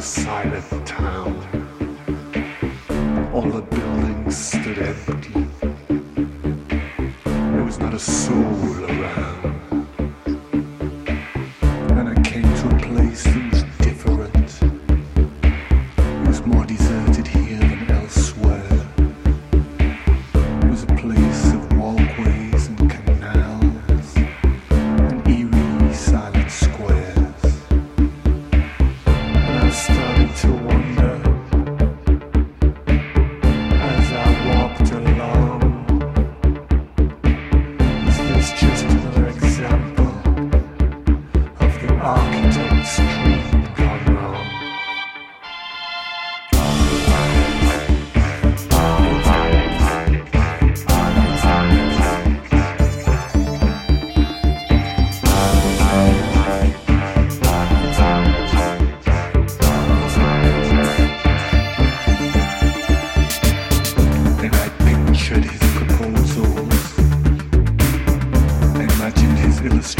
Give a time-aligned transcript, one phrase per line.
[0.00, 1.34] the silent town.
[3.34, 5.46] All the buildings stood empty.
[7.24, 9.59] There was not a soul around.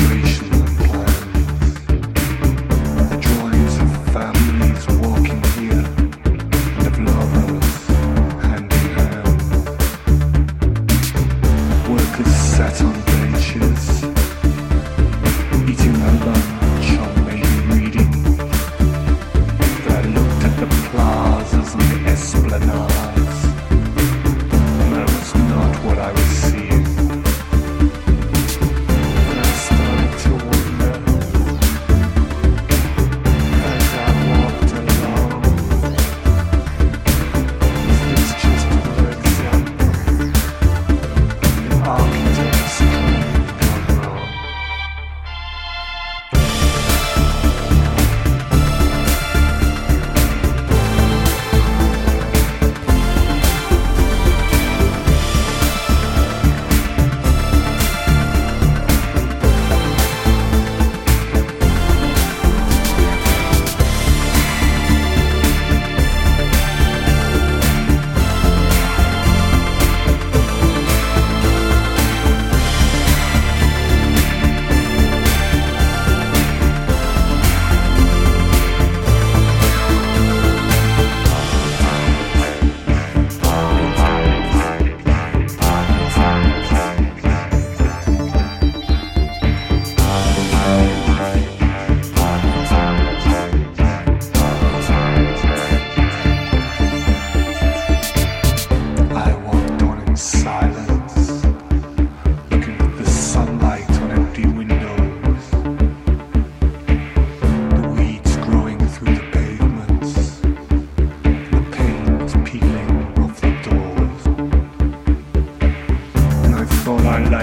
[0.00, 0.59] situation.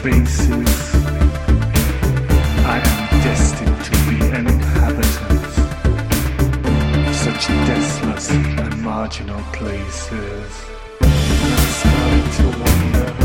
[0.00, 0.94] spaces
[2.64, 5.44] I am destined to be an inhabitant
[7.06, 8.30] of such desolate
[8.60, 10.64] and marginal places.
[11.02, 13.19] And I started to wonder.